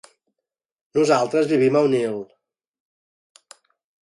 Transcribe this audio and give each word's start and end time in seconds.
Nosaltres 0.99 1.51
vivim 1.51 1.77
a 1.81 1.85
Onil. 1.89 2.17